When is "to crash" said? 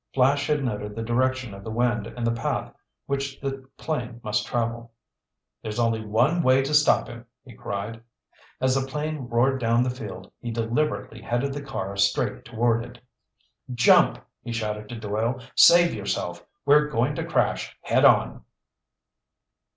17.13-17.77